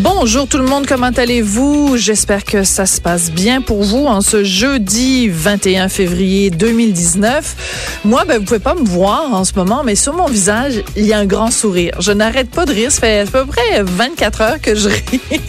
Bonjour 0.00 0.46
tout 0.46 0.58
le 0.58 0.64
monde, 0.64 0.86
comment 0.86 1.10
allez-vous? 1.10 1.96
J'espère 1.96 2.44
que 2.44 2.62
ça 2.62 2.86
se 2.86 3.00
passe 3.00 3.32
bien 3.32 3.60
pour 3.60 3.82
vous 3.82 4.06
en 4.06 4.20
ce 4.20 4.44
jeudi 4.44 5.28
21 5.28 5.88
février 5.88 6.50
2019. 6.50 8.00
Moi, 8.04 8.24
ben, 8.24 8.38
vous 8.38 8.44
pouvez 8.44 8.60
pas 8.60 8.76
me 8.76 8.84
voir 8.84 9.34
en 9.34 9.44
ce 9.44 9.54
moment, 9.54 9.82
mais 9.82 9.96
sur 9.96 10.12
mon 10.14 10.26
visage, 10.26 10.84
il 10.96 11.04
y 11.04 11.12
a 11.12 11.18
un 11.18 11.26
grand 11.26 11.50
sourire. 11.50 11.96
Je 11.98 12.12
n'arrête 12.12 12.48
pas 12.48 12.64
de 12.64 12.72
rire. 12.72 12.92
Ça 12.92 13.00
fait 13.00 13.18
à 13.20 13.26
peu 13.26 13.44
près 13.44 13.82
24 13.82 14.40
heures 14.40 14.60
que 14.60 14.76
je 14.76 14.88
ris. 14.88 15.20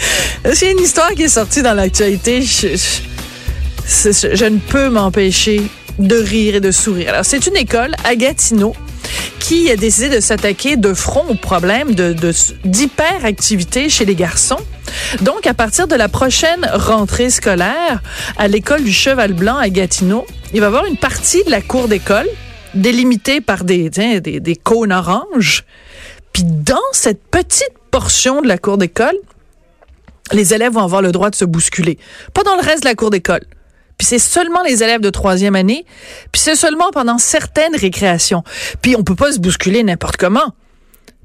C'est 0.53 0.71
une 0.71 0.79
histoire 0.79 1.11
qui 1.11 1.23
est 1.23 1.27
sortie 1.27 1.61
dans 1.61 1.75
l'actualité. 1.75 2.41
Je, 2.41 2.69
je, 3.85 4.35
je 4.35 4.45
ne 4.45 4.57
peux 4.57 4.89
m'empêcher 4.89 5.61
de 5.99 6.16
rire 6.16 6.55
et 6.55 6.59
de 6.59 6.71
sourire. 6.71 7.09
Alors, 7.09 7.25
c'est 7.25 7.45
une 7.45 7.57
école 7.57 7.93
à 8.03 8.16
Gatineau 8.16 8.73
qui 9.39 9.69
a 9.71 9.75
décidé 9.75 10.09
de 10.09 10.19
s'attaquer 10.19 10.77
de 10.77 10.93
front 10.93 11.25
au 11.29 11.35
problème 11.35 11.95
de, 11.95 12.15
d'hyperactivité 12.65 13.89
chez 13.89 14.05
les 14.05 14.15
garçons. 14.15 14.59
Donc, 15.21 15.47
à 15.47 15.53
partir 15.53 15.87
de 15.87 15.95
la 15.95 16.07
prochaine 16.09 16.69
rentrée 16.73 17.29
scolaire, 17.29 18.01
à 18.37 18.47
l'école 18.47 18.83
du 18.83 18.91
Cheval 18.91 19.33
Blanc 19.33 19.57
à 19.57 19.69
Gatineau, 19.69 20.25
il 20.53 20.59
va 20.59 20.65
y 20.65 20.67
avoir 20.67 20.85
une 20.85 20.97
partie 20.97 21.43
de 21.43 21.51
la 21.51 21.61
cour 21.61 21.87
d'école 21.87 22.27
délimitée 22.73 23.41
par 23.41 23.63
des, 23.63 23.89
des, 23.89 24.39
des 24.39 24.55
cônes 24.55 24.91
oranges. 24.91 25.63
Puis 26.33 26.43
dans 26.43 26.77
cette 26.91 27.23
petite 27.23 27.73
portion 27.91 28.41
de 28.41 28.47
la 28.47 28.57
cour 28.57 28.77
d'école, 28.77 29.16
les 30.31 30.53
élèves 30.53 30.73
vont 30.73 30.83
avoir 30.83 31.01
le 31.01 31.11
droit 31.11 31.29
de 31.29 31.35
se 31.35 31.45
bousculer. 31.45 31.97
Pas 32.33 32.44
dans 32.44 32.55
le 32.55 32.61
reste 32.61 32.83
de 32.83 32.88
la 32.88 32.95
cour 32.95 33.09
d'école 33.09 33.41
puis 34.00 34.08
c'est 34.08 34.17
seulement 34.17 34.64
les 34.64 34.81
élèves 34.81 35.02
de 35.02 35.09
troisième 35.09 35.55
année, 35.55 35.86
puis 36.31 36.42
c'est 36.42 36.55
seulement 36.55 36.89
pendant 36.92 37.17
certaines 37.17 37.75
récréations. 37.75 38.44
Puis 38.81 38.95
on 38.95 39.03
peut 39.03 39.14
pas 39.14 39.33
se 39.33 39.39
bousculer 39.39 39.83
n'importe 39.83 40.16
comment. 40.16 40.56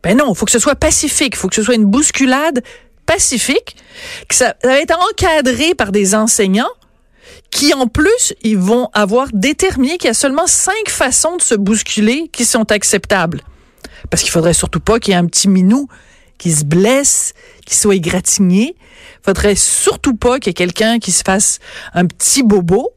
Ben 0.03 0.19
non, 0.19 0.35
faut 0.35 0.45
que 0.45 0.51
ce 0.51 0.59
soit 0.59 0.75
pacifique, 0.75 1.37
faut 1.37 1.49
que 1.49 1.55
ce 1.55 1.63
soit 1.63 1.77
une 1.77 1.87
bousculade 1.87 2.63
pacifique, 3.07 3.77
que 4.29 4.35
ça, 4.35 4.57
va 4.65 4.81
être 4.81 4.99
encadré 5.11 5.77
par 5.77 5.93
des 5.93 6.17
enseignants 6.17 6.69
qui 7.51 7.73
en 7.73 7.87
plus, 7.87 8.35
ils 8.43 8.59
vont 8.59 8.91
avoir 8.93 9.29
déterminé 9.33 9.97
qu'il 9.97 10.09
y 10.09 10.11
a 10.11 10.15
seulement 10.15 10.49
cinq 10.49 10.89
façons 10.89 11.37
de 11.37 11.43
se 11.43 11.55
bousculer 11.55 12.29
qui 12.33 12.45
sont 12.45 12.73
acceptables. 12.73 13.43
Parce 14.11 14.25
qu'il 14.25 14.33
faudrait 14.33 14.53
surtout 14.53 14.81
pas 14.81 14.99
qu'il 14.99 15.13
y 15.13 15.15
ait 15.15 15.21
un 15.21 15.27
petit 15.27 15.49
minou 15.49 15.89
qui 16.39 16.53
se 16.53 16.65
blesse, 16.65 17.33
qui 17.65 17.77
soit 17.77 17.95
égratigné. 17.95 18.77
Faudrait 19.23 19.55
surtout 19.55 20.15
pas 20.15 20.39
qu'il 20.39 20.49
y 20.49 20.51
ait 20.51 20.55
quelqu'un 20.55 20.99
qui 20.99 21.13
se 21.13 21.23
fasse 21.25 21.59
un 21.95 22.07
petit 22.07 22.43
bobo. 22.43 22.91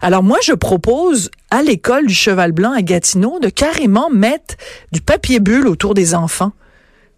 Alors 0.00 0.22
moi, 0.22 0.38
je 0.42 0.52
propose 0.52 1.30
à 1.50 1.62
l'école 1.62 2.06
du 2.06 2.14
Cheval 2.14 2.52
Blanc 2.52 2.72
à 2.72 2.82
Gatineau 2.82 3.40
de 3.40 3.48
carrément 3.48 4.10
mettre 4.10 4.56
du 4.92 5.00
papier 5.00 5.40
bulle 5.40 5.66
autour 5.66 5.94
des 5.94 6.14
enfants. 6.14 6.52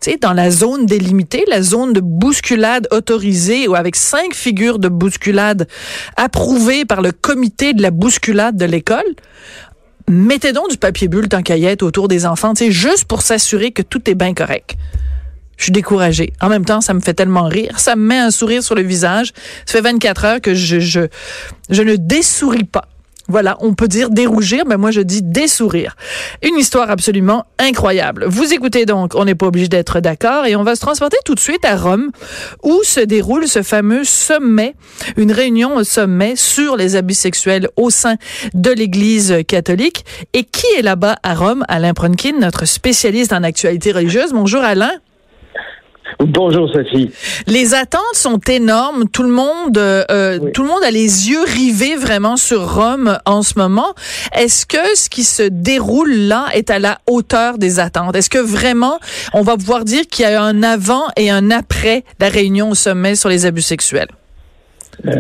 Tu 0.00 0.18
dans 0.18 0.34
la 0.34 0.50
zone 0.50 0.84
délimitée, 0.84 1.44
la 1.48 1.62
zone 1.62 1.94
de 1.94 2.00
bousculade 2.00 2.88
autorisée 2.90 3.68
ou 3.68 3.74
avec 3.74 3.96
cinq 3.96 4.34
figures 4.34 4.78
de 4.78 4.88
bousculade 4.88 5.66
approuvées 6.16 6.84
par 6.84 7.00
le 7.00 7.10
comité 7.10 7.72
de 7.72 7.80
la 7.80 7.90
bousculade 7.90 8.56
de 8.56 8.66
l'école. 8.66 9.14
Mettez 10.06 10.52
donc 10.52 10.68
du 10.68 10.76
papier 10.76 11.08
bulle 11.08 11.28
tant 11.28 11.42
caillette 11.42 11.82
autour 11.82 12.08
des 12.08 12.26
enfants, 12.26 12.52
tu 12.52 12.70
juste 12.70 13.06
pour 13.06 13.22
s'assurer 13.22 13.70
que 13.70 13.80
tout 13.80 14.10
est 14.10 14.14
bien 14.14 14.34
correct. 14.34 14.76
Je 15.56 15.64
suis 15.64 15.72
découragée. 15.72 16.32
En 16.40 16.48
même 16.48 16.64
temps, 16.64 16.80
ça 16.80 16.94
me 16.94 17.00
fait 17.00 17.14
tellement 17.14 17.44
rire. 17.44 17.78
Ça 17.78 17.96
me 17.96 18.02
met 18.02 18.18
un 18.18 18.30
sourire 18.30 18.62
sur 18.62 18.74
le 18.74 18.82
visage. 18.82 19.32
Ça 19.66 19.72
fait 19.74 19.80
24 19.80 20.24
heures 20.24 20.40
que 20.40 20.54
je, 20.54 20.80
je, 20.80 21.00
je 21.70 21.82
ne 21.82 21.96
dessouris 21.96 22.64
pas. 22.64 22.88
Voilà, 23.26 23.56
on 23.60 23.72
peut 23.72 23.88
dire 23.88 24.10
dérougir, 24.10 24.64
mais 24.66 24.76
moi 24.76 24.90
je 24.90 25.00
dis 25.00 25.22
dessourire. 25.22 25.96
Une 26.42 26.56
histoire 26.58 26.90
absolument 26.90 27.46
incroyable. 27.58 28.26
Vous 28.28 28.52
écoutez 28.52 28.84
donc, 28.84 29.14
on 29.14 29.24
n'est 29.24 29.34
pas 29.34 29.46
obligé 29.46 29.68
d'être 29.68 30.00
d'accord, 30.00 30.44
et 30.44 30.56
on 30.56 30.62
va 30.62 30.74
se 30.74 30.82
transporter 30.82 31.16
tout 31.24 31.34
de 31.34 31.40
suite 31.40 31.64
à 31.64 31.76
Rome, 31.76 32.10
où 32.62 32.82
se 32.82 33.00
déroule 33.00 33.48
ce 33.48 33.62
fameux 33.62 34.04
sommet, 34.04 34.74
une 35.16 35.32
réunion 35.32 35.76
au 35.76 35.84
sommet 35.84 36.36
sur 36.36 36.76
les 36.76 36.96
abus 36.96 37.14
sexuels 37.14 37.68
au 37.76 37.88
sein 37.88 38.16
de 38.52 38.70
l'Église 38.70 39.36
catholique. 39.48 40.04
Et 40.34 40.44
qui 40.44 40.66
est 40.78 40.82
là-bas 40.82 41.16
à 41.22 41.34
Rome? 41.34 41.64
Alain 41.68 41.94
Pronkin, 41.94 42.34
notre 42.38 42.66
spécialiste 42.66 43.32
en 43.32 43.42
actualité 43.42 43.92
religieuse. 43.92 44.34
Bonjour 44.34 44.60
Alain. 44.60 44.92
Bonjour 46.18 46.70
Sophie. 46.70 47.10
Les 47.46 47.74
attentes 47.74 48.02
sont 48.14 48.38
énormes. 48.48 49.08
Tout 49.08 49.22
le 49.22 49.30
monde, 49.30 49.76
euh, 49.78 50.04
euh, 50.10 50.38
tout 50.52 50.62
le 50.62 50.68
monde 50.68 50.82
a 50.84 50.90
les 50.90 51.30
yeux 51.30 51.44
rivés 51.44 51.96
vraiment 51.96 52.36
sur 52.36 52.74
Rome 52.74 53.18
en 53.24 53.42
ce 53.42 53.58
moment. 53.58 53.94
Est-ce 54.34 54.66
que 54.66 54.96
ce 54.96 55.08
qui 55.08 55.24
se 55.24 55.42
déroule 55.42 56.12
là 56.12 56.46
est 56.54 56.70
à 56.70 56.78
la 56.78 56.98
hauteur 57.06 57.58
des 57.58 57.80
attentes? 57.80 58.14
Est-ce 58.16 58.30
que 58.30 58.38
vraiment 58.38 58.98
on 59.32 59.42
va 59.42 59.56
pouvoir 59.56 59.84
dire 59.84 60.02
qu'il 60.06 60.24
y 60.24 60.28
a 60.28 60.42
un 60.42 60.62
avant 60.62 61.04
et 61.16 61.30
un 61.30 61.50
après 61.50 62.04
la 62.20 62.28
réunion 62.28 62.70
au 62.70 62.74
sommet 62.74 63.16
sur 63.16 63.28
les 63.28 63.46
abus 63.46 63.62
sexuels? 63.62 64.08
Euh, 65.06 65.12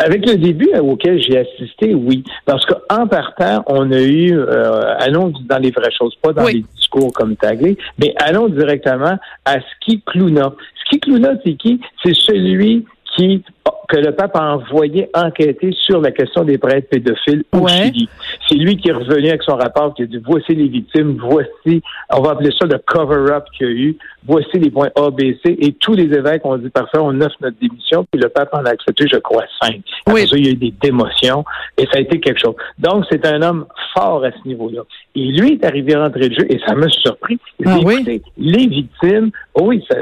avec 0.00 0.26
le 0.26 0.36
début 0.36 0.70
auquel 0.78 1.20
j'ai 1.22 1.38
assisté, 1.38 1.94
oui. 1.94 2.24
Parce 2.46 2.64
qu'en 2.64 3.06
partant, 3.06 3.62
on 3.66 3.90
a 3.92 4.00
eu, 4.00 4.32
euh, 4.36 4.94
allons 4.98 5.32
dans 5.48 5.58
les 5.58 5.70
vraies 5.70 5.92
choses, 5.96 6.14
pas 6.22 6.32
dans 6.32 6.46
les 6.46 6.64
discours 6.76 7.12
comme 7.12 7.36
taglé, 7.36 7.76
mais 7.98 8.14
allons 8.16 8.48
directement 8.48 9.18
à 9.44 9.56
Ski 9.60 10.02
Clouna. 10.06 10.52
Ski 10.84 11.00
Clouna, 11.00 11.32
c'est 11.44 11.54
qui? 11.54 11.80
C'est 12.02 12.14
celui 12.14 12.86
qui 13.16 13.42
que 13.90 13.96
le 13.96 14.12
pape 14.12 14.36
a 14.36 14.54
envoyé 14.54 15.10
enquêter 15.14 15.72
sur 15.72 16.00
la 16.00 16.12
question 16.12 16.44
des 16.44 16.58
prêtres 16.58 16.88
pédophiles 16.88 17.42
au 17.52 17.66
Chili. 17.66 18.08
C'est 18.46 18.54
lui 18.54 18.76
qui 18.76 18.88
est 18.88 18.92
revenu 18.92 19.28
avec 19.28 19.42
son 19.42 19.56
rapport 19.56 19.94
qui 19.94 20.04
a 20.04 20.06
dit 20.06 20.22
voici 20.24 20.54
les 20.54 20.68
victimes, 20.68 21.18
voici, 21.20 21.82
on 22.10 22.20
va 22.20 22.30
appeler 22.30 22.50
ça 22.56 22.66
le 22.66 22.78
cover-up 22.78 23.46
qu'il 23.56 23.66
y 23.66 23.70
a 23.70 23.72
eu, 23.72 23.96
voici 24.24 24.60
les 24.60 24.70
points 24.70 24.90
A, 24.94 25.10
B, 25.10 25.20
C, 25.44 25.56
et 25.60 25.72
tous 25.72 25.94
les 25.94 26.04
évêques 26.04 26.46
ont 26.46 26.56
dit 26.56 26.70
parfait, 26.70 26.98
on 26.98 27.20
offre 27.20 27.34
notre 27.40 27.58
démission, 27.58 28.06
puis 28.10 28.20
le 28.20 28.28
pape 28.28 28.50
en 28.52 28.64
a 28.64 28.70
accepté, 28.70 29.06
je 29.12 29.18
crois, 29.18 29.44
cinq. 29.60 29.80
Après 30.06 30.26
ça, 30.26 30.36
il 30.36 30.46
y 30.46 30.48
a 30.48 30.52
eu 30.52 30.56
des 30.56 30.74
démotions, 30.80 31.44
et 31.76 31.84
ça 31.86 31.98
a 31.98 32.00
été 32.00 32.20
quelque 32.20 32.38
chose. 32.38 32.54
Donc, 32.78 33.04
c'est 33.10 33.26
un 33.26 33.42
homme 33.42 33.66
fort 33.92 34.24
à 34.24 34.30
ce 34.30 34.46
niveau-là. 34.46 34.82
Et 35.16 35.26
lui 35.32 35.54
est 35.54 35.64
arrivé 35.64 35.94
à 35.94 36.04
rentrer 36.04 36.28
de 36.28 36.34
jeu, 36.34 36.46
et 36.48 36.60
ça 36.64 36.76
m'a 36.76 36.88
surpris. 36.88 37.40
Ah, 37.66 37.78
oui? 37.84 38.22
Les 38.38 38.66
victimes, 38.68 39.30
oui, 39.60 39.84
ça, 39.90 39.96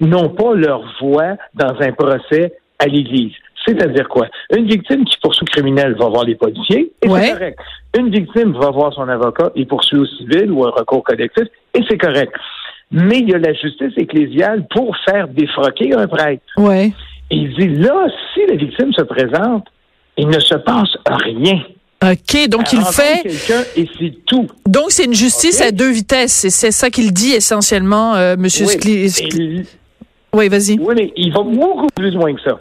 n'ont 0.00 0.28
pas 0.28 0.54
leur 0.54 0.82
voix 1.00 1.36
dans 1.54 1.74
un 1.80 1.92
procès 1.92 2.54
à 2.78 2.86
l'Église. 2.86 3.32
C'est-à-dire 3.64 4.08
quoi? 4.08 4.28
Une 4.56 4.66
victime 4.66 5.04
qui 5.04 5.16
poursuit 5.20 5.46
criminel 5.46 5.96
va 5.98 6.08
voir 6.08 6.24
les 6.24 6.36
policiers, 6.36 6.92
et 7.02 7.08
c'est 7.08 7.32
correct. 7.32 7.58
Une 7.98 8.10
victime 8.10 8.52
va 8.52 8.70
voir 8.70 8.92
son 8.92 9.08
avocat 9.08 9.50
et 9.56 9.64
poursuit 9.64 9.98
au 9.98 10.06
civil 10.06 10.52
ou 10.52 10.64
un 10.64 10.70
recours 10.70 11.02
collectif, 11.02 11.44
et 11.74 11.80
c'est 11.88 11.98
correct. 11.98 12.32
Mais 12.92 13.18
il 13.18 13.30
y 13.30 13.34
a 13.34 13.38
la 13.38 13.52
justice 13.54 13.92
ecclésiale 13.96 14.66
pour 14.70 14.96
faire 15.04 15.26
défroquer 15.28 15.94
un 15.94 16.06
prêtre. 16.06 16.42
Ouais. 16.56 16.92
Et 17.30 17.36
il 17.36 17.54
dit, 17.56 17.68
là, 17.68 18.06
si 18.32 18.46
la 18.46 18.54
victime 18.54 18.92
se 18.92 19.02
présente, 19.02 19.66
il 20.16 20.28
ne 20.28 20.38
se 20.38 20.54
passe 20.54 20.96
rien. 21.04 21.60
OK, 22.04 22.48
donc 22.48 22.72
il 22.72 22.82
fait. 22.82 23.22
quelqu'un 23.22 23.62
et 23.74 23.88
c'est 23.98 24.14
tout. 24.26 24.46
Donc 24.66 24.90
c'est 24.90 25.06
une 25.06 25.14
justice 25.14 25.60
à 25.60 25.72
deux 25.72 25.90
vitesses. 25.90 26.46
C'est 26.50 26.70
ça 26.70 26.90
qu'il 26.90 27.12
dit 27.12 27.32
essentiellement, 27.32 28.14
euh, 28.14 28.36
Monsieur 28.38 28.66
oui, 28.66 29.64
Oui, 30.36 30.48
vas-y. 30.48 30.78
Oui, 30.78 30.94
mais 30.94 31.12
il 31.16 31.32
va 31.32 31.42
beaucoup 31.42 31.86
plus 31.94 32.10
loin 32.10 32.34
que 32.34 32.42
ça. 32.42 32.60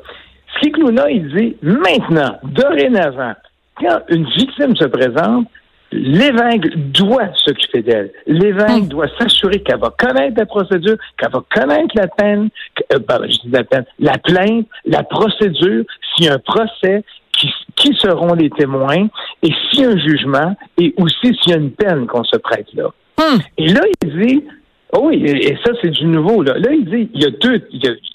Cicluna, 0.62 1.12
il 1.12 1.28
dit 1.36 1.58
maintenant, 1.62 2.38
dorénavant, 2.44 3.34
quand 3.78 4.00
une 4.08 4.26
victime 4.38 4.78
se 4.78 4.86
présente, 4.86 5.48
l'évêque 5.92 6.74
doit 6.94 7.28
s'occuper 7.44 7.82
d'elle. 7.82 8.12
L'évêque 8.28 8.70
hum. 8.70 8.88
doit 8.88 9.08
s'assurer 9.20 9.60
qu'elle 9.60 9.80
va 9.80 9.94
connaître 9.98 10.38
la 10.38 10.46
procédure, 10.46 10.96
qu'elle 11.18 11.32
va 11.32 11.44
connaître 11.54 11.94
la 11.96 12.08
peine, 12.08 12.50
euh, 12.94 13.00
je 13.24 13.42
dis 13.42 13.52
la 13.52 13.66
peine, 13.66 13.86
la 14.00 14.18
plainte, 14.20 14.68
la 14.86 15.04
procédure, 15.04 15.84
s'il 16.16 16.28
y 16.28 16.30
a 16.30 16.36
un 16.36 16.40
procès, 16.40 17.04
qui, 17.76 17.94
seront 18.00 18.34
les 18.34 18.50
témoins 18.50 19.08
et 19.44 19.50
s'il 19.50 19.82
y 19.82 19.86
a 19.86 19.90
un 19.90 19.98
jugement 19.98 20.56
et 20.78 20.94
aussi 20.98 21.36
s'il 21.36 21.52
y 21.52 21.54
a 21.54 21.58
une 21.58 21.72
peine 21.72 22.08
qu'on 22.08 22.24
se 22.24 22.38
prête 22.38 22.68
là. 22.74 22.86
Hum. 23.18 23.40
Et 23.58 23.68
là, 23.68 23.82
il 24.02 24.18
dit, 24.18 24.44
oui, 24.94 25.24
et 25.26 25.58
ça, 25.66 25.72
c'est 25.82 25.90
du 25.90 26.06
nouveau. 26.06 26.42
Là. 26.42 26.58
là, 26.58 26.72
il 26.72 26.86
dit, 26.86 27.10
il 27.14 27.22
y 27.22 27.26
a 27.26 27.30
deux, 27.32 27.68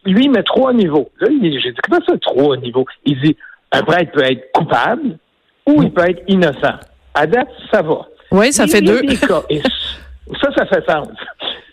lui, 0.07 0.25
il 0.25 0.31
met 0.31 0.43
trois 0.43 0.73
niveaux. 0.73 1.11
Là, 1.21 1.29
il 1.31 1.41
dit, 1.41 1.61
j'ai 1.61 1.73
dit, 1.73 1.79
comment 1.83 2.01
ça, 2.07 2.17
trois 2.19 2.57
niveaux? 2.57 2.87
Il 3.05 3.21
dit, 3.21 3.37
un 3.73 3.83
prêtre 3.83 4.13
peut 4.13 4.23
être 4.23 4.51
coupable 4.53 5.19
ou 5.67 5.83
il 5.83 5.93
peut 5.93 6.09
être 6.09 6.23
innocent. 6.29 6.79
À 7.15 7.27
date, 7.27 7.49
ça 7.73 7.83
va. 7.83 8.07
Oui, 8.33 8.53
ça 8.53 8.67
fait 8.67 8.81
deux. 8.81 9.03
cas, 9.03 9.43
et 9.51 9.61
ça, 10.41 10.53
ça 10.57 10.67
fait 10.67 10.85
sens. 10.89 11.09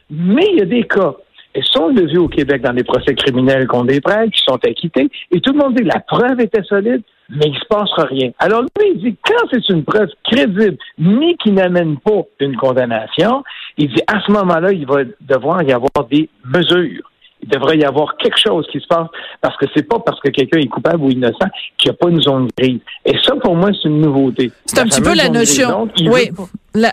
Mais 0.10 0.48
il 0.52 0.60
y 0.60 0.62
a 0.62 0.66
des 0.66 0.84
cas 0.84 1.16
et 1.58 1.62
sont 1.64 1.90
levés 1.90 2.18
au 2.18 2.28
Québec 2.28 2.62
dans 2.62 2.74
des 2.74 2.84
procès 2.84 3.16
criminels 3.16 3.68
contre 3.68 3.88
des 3.88 4.02
prêtres 4.02 4.32
qui 4.32 4.44
sont 4.44 4.60
acquittés. 4.64 5.10
Et 5.32 5.42
tout 5.42 5.54
le 5.54 5.60
monde 5.60 5.76
dit 5.76 5.84
la 5.84 6.00
preuve 6.00 6.40
était 6.40 6.64
solide, 6.64 7.02
mais 7.30 7.48
il 7.48 7.54
ne 7.54 7.60
se 7.60 7.66
passera 7.66 8.04
rien. 8.04 8.32
Alors 8.40 8.62
lui, 8.62 8.92
il 8.94 9.00
dit, 9.00 9.18
quand 9.24 9.48
c'est 9.52 9.70
une 9.70 9.84
preuve 9.84 10.10
crédible, 10.24 10.78
mais 10.98 11.36
qui 11.36 11.52
n'amène 11.52 11.98
pas 11.98 12.22
une 12.40 12.56
condamnation, 12.56 13.44
il 13.78 13.94
dit, 13.94 14.02
à 14.08 14.20
ce 14.22 14.32
moment-là, 14.32 14.72
il 14.72 14.86
va 14.86 15.04
devoir 15.22 15.62
y 15.64 15.72
avoir 15.72 16.08
des 16.10 16.30
mesures. 16.46 17.10
Il 17.48 17.54
devrait 17.54 17.78
y 17.78 17.86
avoir 17.86 18.18
quelque 18.18 18.38
chose 18.38 18.68
qui 18.72 18.80
se 18.80 18.88
passe 18.88 19.08
parce 19.42 19.56
que 19.58 19.66
c'est 19.74 19.84
pas 19.84 20.00
parce 20.00 20.20
que 20.20 20.30
quelqu'un 20.30 20.60
est 20.60 20.68
coupable 20.68 21.04
ou 21.04 21.10
innocent 21.10 21.48
qu'il 21.78 21.90
n'y 21.90 21.96
a 21.96 21.98
pas 21.98 22.10
une 22.10 22.22
zone 22.22 22.48
grise. 22.58 22.80
Et 23.06 23.16
ça, 23.24 23.36
pour 23.42 23.56
moi, 23.56 23.70
c'est 23.82 23.88
une 23.88 24.02
nouveauté. 24.02 24.52
C'est 24.66 24.80
un 24.80 24.86
petit 24.86 25.02
peu 25.02 25.16
la 25.16 25.30
notion. 25.30 25.88
oui. 26.12 26.32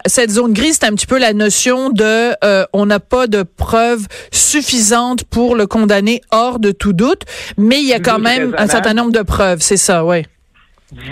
cette 0.06 0.30
zone 0.30 0.52
grise, 0.52 0.78
c'est 0.80 0.86
un 0.86 0.94
petit 0.94 1.06
peu 1.06 1.18
la 1.18 1.32
notion 1.32 1.90
de 1.90 2.32
euh, 2.44 2.64
on 2.72 2.86
n'a 2.86 3.00
pas 3.00 3.26
de 3.26 3.42
preuves 3.42 4.06
suffisantes 4.30 5.24
pour 5.24 5.56
le 5.56 5.66
condamner 5.66 6.20
hors 6.30 6.58
de 6.58 6.70
tout 6.70 6.92
doute, 6.92 7.22
mais 7.58 7.80
il 7.80 7.88
y 7.88 7.92
a 7.92 8.00
quand 8.00 8.18
même 8.18 8.54
un 8.56 8.68
certain 8.68 8.94
nombre 8.94 9.12
de 9.12 9.22
preuves. 9.22 9.60
C'est 9.60 9.76
ça, 9.76 10.04
oui. 10.04 10.24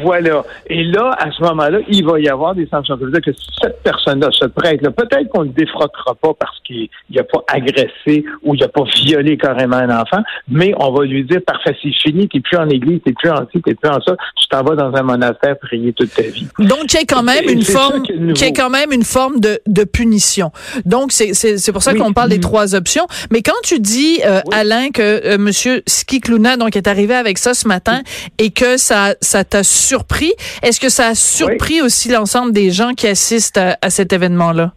Voilà. 0.03 0.45
Et 0.67 0.85
là, 0.85 1.17
à 1.19 1.31
ce 1.33 1.43
moment-là, 1.43 1.79
il 1.89 2.05
va 2.05 2.21
y 2.21 2.29
avoir 2.29 2.55
des 2.55 2.67
sanctions. 2.67 2.97
Ça 2.99 3.05
veut 3.05 3.11
dire 3.11 3.21
que 3.23 3.31
cette 3.61 3.83
personne-là, 3.83 4.29
ce 4.31 4.47
prêtre-là, 4.47 4.91
peut-être 4.91 5.29
qu'on 5.31 5.43
ne 5.43 5.49
le 5.49 5.53
défroquera 5.53 6.15
pas 6.15 6.35
parce 6.39 6.59
qu'il 6.61 6.89
n'a 7.11 7.25
pas 7.25 7.43
agressé 7.49 8.25
ou 8.43 8.55
il 8.55 8.61
n'a 8.61 8.69
pas 8.69 8.85
violé 8.85 9.37
carrément 9.37 9.77
un 9.77 10.01
enfant, 10.01 10.23
mais 10.49 10.75
on 10.79 10.93
va 10.93 11.05
lui 11.05 11.25
dire, 11.25 11.41
parfait, 11.47 11.77
c'est 11.83 11.93
fini, 11.93 12.29
t'es 12.29 12.41
plus 12.41 12.59
en 12.59 12.69
église, 12.69 13.01
t'es 13.05 13.13
plus 13.13 13.31
en 13.31 13.47
ci, 13.51 13.61
t'es 13.63 13.75
plus 13.75 13.91
en 13.91 14.01
ça, 14.01 14.17
tu 14.37 14.47
t'en 14.49 14.63
vas 14.63 14.77
dans 14.77 14.95
un 14.95 15.03
monastère 15.03 15.59
prier 15.59 15.93
toute 15.93 16.15
ta 16.15 16.23
vie. 16.23 16.47
Donc, 16.59 16.93
il 16.93 16.97
y 16.97 16.99
a 16.99 17.05
quand 17.07 17.23
même 17.23 17.49
une 17.49 17.63
forme, 17.63 18.03
qui 18.35 18.45
est 18.45 18.53
quand 18.53 18.71
même 18.71 18.93
une 18.93 19.05
forme 19.05 19.41
de, 19.41 19.59
de 19.67 19.85
punition. 19.85 20.53
Donc, 20.85 21.13
c'est 21.13 21.73
pour 21.73 21.83
ça 21.83 21.95
qu'on 21.95 22.13
parle 22.13 22.31
des 22.31 22.41
trois 22.41 22.75
options. 22.75 23.07
Mais 23.31 23.43
quand 23.43 23.61
tu 23.65 23.81
dis, 23.81 24.21
euh, 24.25 24.41
Alain, 24.53 24.91
que 24.91 25.03
euh, 25.03 25.39
Monsieur 25.39 25.83
Skikluna, 25.87 26.57
donc, 26.57 26.77
est 26.77 26.87
arrivé 26.87 27.15
avec 27.15 27.39
ça 27.39 27.55
ce 27.55 27.67
matin 27.67 28.03
et 28.39 28.51
que 28.51 28.77
ça, 28.77 29.15
ça 29.21 29.45
t'a 29.45 29.62
surpris. 29.63 30.33
Est-ce 30.63 30.81
que 30.81 30.89
ça 30.89 31.09
a 31.09 31.15
surpris 31.15 31.83
aussi 31.83 32.11
l'ensemble 32.11 32.53
des 32.53 32.71
gens 32.71 32.93
qui 32.95 33.07
assistent 33.07 33.61
à, 33.81 33.91
cet 33.91 34.13
événement-là? 34.13 34.73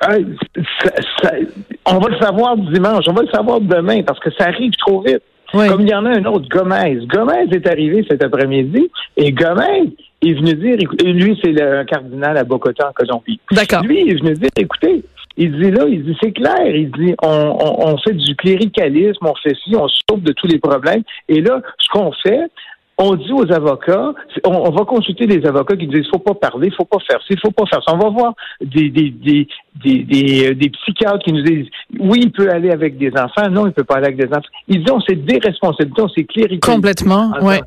Ah, 0.00 0.16
on 1.86 1.98
va 1.98 2.08
le 2.08 2.18
savoir 2.18 2.56
dimanche, 2.56 3.04
on 3.08 3.12
va 3.12 3.22
le 3.22 3.30
savoir 3.30 3.60
demain 3.60 4.02
parce 4.02 4.20
que 4.20 4.30
ça 4.38 4.44
arrive 4.46 4.72
trop 4.78 5.02
vite. 5.02 5.22
Comme 5.52 5.82
il 5.82 5.88
y 5.88 5.94
en 5.94 6.04
a 6.04 6.10
un 6.10 6.24
autre, 6.24 6.48
Gomez. 6.48 6.98
Gomez 7.06 7.46
est 7.52 7.66
arrivé 7.68 8.04
cet 8.10 8.24
après-midi 8.24 8.90
et 9.16 9.32
Gomez 9.32 9.94
est 10.20 10.32
venu 10.32 10.54
dire, 10.54 10.76
lui 11.04 11.38
c'est 11.42 11.52
le 11.52 11.84
cardinal 11.84 12.36
à 12.36 12.44
Bogota 12.44 12.88
en 12.88 12.92
Colombie. 12.92 13.38
D'accord. 13.52 13.84
Lui 13.84 14.10
est 14.10 14.14
venu 14.14 14.34
dire, 14.34 14.50
écoutez, 14.56 15.04
il 15.36 15.52
dit 15.52 15.70
là, 15.70 15.84
il 15.88 16.04
dit 16.04 16.16
c'est 16.22 16.32
clair, 16.32 16.66
il 16.66 16.90
dit 16.92 17.14
on, 17.22 17.56
on, 17.60 17.96
fait 17.98 18.14
du 18.14 18.34
cléricalisme, 18.36 19.26
on 19.26 19.34
fait 19.34 19.54
ci, 19.64 19.74
on 19.76 19.88
sauve 19.88 20.22
de 20.22 20.32
tous 20.32 20.46
les 20.46 20.58
problèmes. 20.58 21.02
Et 21.28 21.40
là, 21.40 21.60
ce 21.78 21.88
qu'on 21.88 22.12
fait, 22.22 22.50
on 22.98 23.14
dit 23.16 23.32
aux 23.32 23.50
avocats, 23.52 24.12
on, 24.44 24.70
va 24.70 24.84
consulter 24.84 25.26
les 25.26 25.44
avocats 25.46 25.76
qui 25.76 25.86
disent 25.86 26.06
faut 26.10 26.18
pas 26.18 26.34
parler, 26.34 26.70
faut 26.70 26.84
pas 26.84 26.98
faire 27.00 27.18
ça, 27.28 27.34
faut 27.42 27.50
pas 27.50 27.66
faire 27.66 27.82
ça. 27.84 27.94
On 27.94 27.98
va 27.98 28.08
voir 28.10 28.34
des 28.60 28.88
des, 28.88 29.10
des, 29.10 29.48
des, 29.74 30.46
euh, 30.46 30.54
des, 30.54 30.70
psychiatres 30.70 31.24
qui 31.24 31.32
nous 31.32 31.42
disent 31.42 31.66
oui, 31.98 32.20
il 32.22 32.32
peut 32.32 32.50
aller 32.50 32.70
avec 32.70 32.96
des 32.96 33.10
enfants, 33.16 33.50
non, 33.50 33.66
il 33.66 33.72
peut 33.72 33.84
pas 33.84 33.96
aller 33.96 34.06
avec 34.06 34.18
des 34.18 34.28
enfants. 34.28 34.48
Ils 34.68 34.78
disent 34.78 34.92
on 34.92 35.00
c'est 35.00 35.16
déresponsabilité, 35.16 36.02
on 36.02 36.08
c'est 36.08 36.24
clérical. 36.24 36.74
Complètement, 36.74 37.32
ouais. 37.42 37.60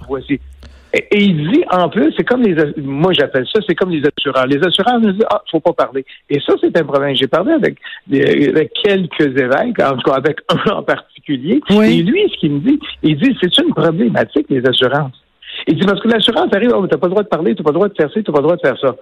Et, 0.93 1.05
il 1.11 1.51
dit 1.51 1.63
en 1.69 1.89
plus, 1.89 2.13
c'est 2.15 2.23
comme 2.23 2.43
les 2.43 2.55
moi 2.77 3.11
j'appelle 3.13 3.45
ça, 3.51 3.59
c'est 3.67 3.75
comme 3.75 3.91
les 3.91 4.01
assureurs. 4.17 4.47
Les 4.47 4.63
assureurs 4.65 4.99
nous 4.99 5.11
disent 5.11 5.25
ah, 5.29 5.41
faut 5.51 5.59
pas 5.59 5.73
parler. 5.73 6.05
Et 6.29 6.39
ça, 6.39 6.53
c'est 6.61 6.75
un 6.77 6.83
problème. 6.83 7.15
J'ai 7.15 7.27
parlé 7.27 7.53
avec, 7.53 7.77
avec 8.11 8.71
quelques 8.83 9.21
évêques, 9.21 9.79
en 9.81 9.97
tout 9.97 10.09
cas 10.09 10.15
avec 10.15 10.39
un 10.49 10.71
en 10.71 10.83
particulier. 10.83 11.61
Et 11.69 12.03
lui, 12.03 12.29
ce 12.33 12.39
qu'il 12.39 12.53
me 12.53 12.59
dit, 12.59 12.79
il 13.03 13.17
dit 13.17 13.37
c'est 13.41 13.57
une 13.59 13.73
problématique, 13.73 14.47
les 14.49 14.65
assurances. 14.65 15.23
Il 15.67 15.75
dit 15.75 15.85
parce 15.85 16.01
que 16.01 16.07
l'assurance 16.07 16.53
arrive, 16.53 16.71
oh, 16.73 16.85
t'as 16.87 16.97
pas 16.97 17.07
le 17.07 17.11
droit 17.11 17.23
de 17.23 17.29
parler, 17.29 17.55
t'as 17.55 17.63
pas 17.63 17.71
le 17.71 17.75
droit 17.75 17.89
de 17.89 17.95
faire 17.95 18.11
ci, 18.11 18.23
t'as 18.23 18.31
pas 18.31 18.39
le 18.39 18.43
droit 18.43 18.55
de 18.55 18.61
faire 18.61 18.77
ça. 18.79 18.95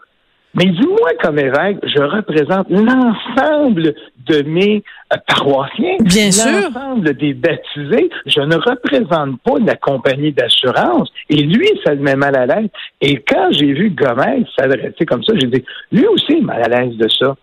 Mais 0.55 0.65
il 0.65 0.79
dit, 0.79 0.87
moi, 0.87 1.11
comme 1.21 1.37
évêque, 1.37 1.77
je 1.83 2.01
représente 2.01 2.69
l'ensemble 2.69 3.93
de 4.25 4.41
mes 4.43 4.83
euh, 5.13 5.17
paroissiens. 5.27 5.97
Bien 5.99 6.31
sûr. 6.31 6.69
L'ensemble 6.73 7.13
des 7.15 7.33
baptisés. 7.33 8.09
Je 8.25 8.41
ne 8.41 8.55
représente 8.55 9.41
pas 9.41 9.59
la 9.65 9.75
compagnie 9.75 10.31
d'assurance. 10.31 11.11
Et 11.29 11.41
lui, 11.41 11.69
ça 11.83 11.93
le 11.93 12.01
met 12.01 12.15
mal 12.15 12.35
à 12.35 12.45
l'aise. 12.45 12.69
Et 13.01 13.17
quand 13.17 13.49
j'ai 13.51 13.73
vu 13.73 13.89
Gomez 13.89 14.45
s'adresser 14.57 15.05
comme 15.05 15.23
ça, 15.23 15.33
j'ai 15.37 15.47
dit, 15.47 15.63
lui 15.91 16.07
aussi 16.07 16.33
est 16.33 16.41
mal 16.41 16.63
à 16.63 16.67
l'aise 16.67 16.97
de 16.97 17.07
ça. 17.09 17.35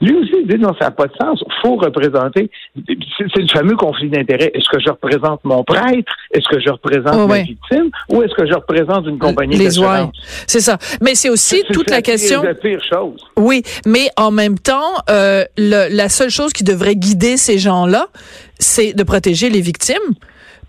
Lui 0.00 0.14
aussi, 0.16 0.32
il 0.40 0.46
dit 0.48 0.58
non, 0.58 0.74
ça 0.78 0.86
n'a 0.86 0.90
pas 0.90 1.06
de 1.06 1.12
sens. 1.20 1.42
Il 1.46 1.52
faut 1.62 1.76
représenter. 1.76 2.50
C'est 3.18 3.40
le 3.40 3.48
fameux 3.48 3.76
conflit 3.76 4.08
d'intérêts. 4.08 4.50
Est-ce 4.54 4.68
que 4.68 4.80
je 4.80 4.90
représente 4.90 5.44
mon 5.44 5.62
prêtre? 5.64 6.12
Est-ce 6.32 6.48
que 6.48 6.60
je 6.60 6.70
représente 6.70 7.14
oh, 7.14 7.26
ma 7.26 7.42
victime? 7.42 7.90
Ou 8.08 8.22
est-ce 8.22 8.34
que 8.34 8.46
je 8.46 8.54
représente 8.54 9.06
une 9.06 9.18
compagnie 9.18 9.58
d'assurance? 9.58 10.16
C'est 10.46 10.60
ça. 10.60 10.78
Mais 11.00 11.14
c'est 11.14 11.30
aussi 11.30 11.62
toute 11.72 11.90
la, 11.90 12.02
question. 12.02 12.42
La 12.42 12.54
pire 12.54 12.82
chose. 12.82 13.20
Oui, 13.36 13.62
mais 13.86 14.08
en 14.16 14.30
même 14.30 14.58
temps, 14.58 14.94
euh, 15.10 15.44
la 15.56 16.08
seule 16.08 16.30
chose 16.30 16.52
qui 16.52 16.64
devrait 16.64 16.96
guider 16.96 17.36
ces 17.36 17.58
gens-là, 17.58 18.06
c'est 18.58 18.92
de 18.94 19.02
protéger 19.02 19.50
les 19.50 19.60
victimes. 19.60 19.96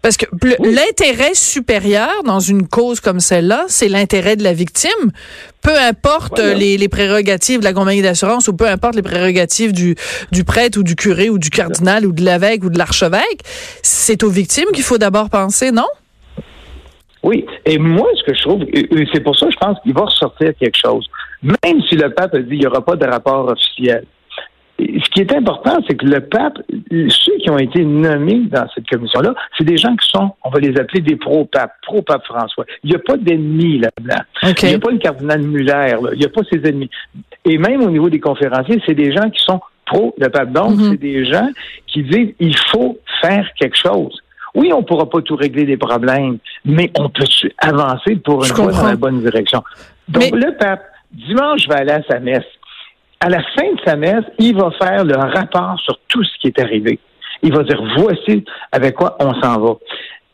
Parce 0.04 0.18
que 0.18 0.26
l'intérêt 0.60 1.34
supérieur 1.34 2.12
dans 2.26 2.42
une 2.42 2.68
cause 2.68 3.00
comme 3.00 3.22
celle-là, 3.22 3.64
c'est 3.70 3.88
l'intérêt 3.88 4.36
de 4.36 4.44
la 4.44 4.52
victime. 4.52 5.12
Peu 5.62 5.78
importe 5.78 6.40
les, 6.40 6.78
les, 6.78 6.90
prérogatives 6.90 7.62
de 7.62 7.64
la 7.64 7.72
compagnie 7.72 8.02
d'assurance 8.02 8.50
ou 8.50 8.54
peu 8.54 8.68
importe 8.68 8.96
les 8.96 9.02
prérogatives 9.02 9.72
du, 9.72 9.96
du 10.34 10.44
prêtre 10.44 10.78
ou 10.78 10.84
du 10.84 10.98
curé 10.98 11.30
ou 11.30 11.40
du 11.40 11.50
cardinal 11.50 12.06
ou 12.06 12.12
de 12.12 12.22
l'évêque 12.22 12.66
ou 12.66 12.70
de 12.70 12.78
l'archevêque, 12.78 13.44
c'est 13.82 14.24
aux 14.24 14.30
victimes 14.30 14.72
qu'il 14.74 14.84
faut 14.84 14.98
d'abord 14.98 15.30
penser, 15.30 15.72
non? 15.72 15.88
Oui, 17.24 17.46
et 17.66 17.78
moi, 17.78 18.10
ce 18.16 18.24
que 18.24 18.36
je 18.36 18.42
trouve, 18.42 18.66
c'est 19.14 19.22
pour 19.22 19.38
ça 19.38 19.46
que 19.46 19.54
je 19.54 19.58
pense 19.58 19.78
qu'il 19.84 19.94
va 19.94 20.02
ressortir 20.02 20.52
quelque 20.60 20.78
chose. 20.78 21.08
Même 21.42 21.82
si 21.88 21.96
le 21.96 22.14
pape 22.14 22.36
a 22.36 22.40
dit 22.40 22.50
qu'il 22.50 22.60
n'y 22.60 22.68
aura 22.68 22.84
pas 22.84 22.98
de 22.98 23.06
rapport 23.06 23.48
officiel, 23.48 24.04
ce 25.04 25.10
qui 25.10 25.22
est 25.22 25.34
important, 25.34 25.78
c'est 25.88 25.96
que 25.96 26.06
le 26.06 26.22
pape, 26.22 26.60
ceux 26.92 27.38
qui 27.38 27.50
ont 27.50 27.58
été 27.58 27.84
nommés 27.84 28.42
dans 28.52 28.66
cette 28.74 28.88
commission-là, 28.88 29.34
c'est 29.58 29.64
des 29.64 29.78
gens 29.78 29.96
qui 29.96 30.10
sont, 30.10 30.32
on 30.44 30.50
va 30.50 30.60
les 30.60 30.78
appeler 30.80 31.02
des 31.02 31.16
pro-papes, 31.16 31.74
pro-pape 31.84 32.26
François. 32.26 32.66
Il 32.84 32.90
n'y 32.90 32.96
a 32.96 33.00
pas 33.00 33.18
d'ennemis 33.18 33.80
là-dedans. 33.80 34.22
Il 34.62 34.70
n'y 34.70 34.76
a 34.76 34.80
pas 34.80 34.92
le 34.92 34.98
cardinal 34.98 35.42
Muller, 35.42 35.96
il 36.14 36.20
n'y 36.20 36.26
a 36.26 36.30
pas 36.30 36.42
ses 36.52 36.68
ennemis. 36.68 36.90
Et 37.46 37.58
même 37.58 37.82
au 37.82 37.90
niveau 37.90 38.10
des 38.10 38.20
conférenciers, 38.20 38.82
c'est 38.86 38.96
des 38.96 39.12
gens 39.12 39.30
qui 39.30 39.44
sont 39.44 39.60
pro 39.86 40.16
le 40.18 40.30
pape. 40.30 40.52
Donc, 40.52 40.72
mhm. 40.72 40.92
c'est 40.92 41.00
des 41.00 41.26
gens 41.26 41.50
qui 41.88 42.04
disent, 42.04 42.34
il 42.40 42.58
faut 42.72 42.98
faire 43.22 43.48
quelque 43.60 43.78
chose. 43.78 44.20
Oui, 44.56 44.72
on 44.72 44.80
ne 44.80 44.86
pourra 44.86 45.10
pas 45.10 45.22
tout 45.22 45.36
régler 45.36 45.66
les 45.66 45.78
problèmes, 45.78 46.38
mais 46.64 46.92
on 46.98 47.10
peut 47.10 47.26
avancer 47.58 48.16
pour 48.18 48.44
une 48.44 48.54
fois 48.54 48.72
dans 48.72 48.88
la 48.88 48.96
bonne 48.96 49.22
direction? 49.22 49.64
Donc, 50.08 50.32
le 50.32 50.56
pape, 50.58 50.84
dimanche, 51.12 51.68
va 51.68 51.78
aller 51.78 51.92
à 51.92 52.04
sa 52.04 52.20
messe 52.20 52.46
à 53.24 53.30
la 53.30 53.42
fin 53.56 53.72
de 53.72 53.80
sa 53.86 53.96
messe, 53.96 54.26
il 54.38 54.54
va 54.54 54.70
faire 54.72 55.06
le 55.06 55.16
rapport 55.16 55.80
sur 55.80 55.98
tout 56.10 56.26
ce 56.26 56.38
qui 56.42 56.48
est 56.48 56.60
arrivé. 56.60 57.00
Il 57.42 57.56
va 57.56 57.64
dire 57.64 57.82
voici 57.98 58.44
avec 58.70 58.96
quoi 58.96 59.16
on 59.22 59.34
s'en 59.42 59.62
va. 59.62 59.76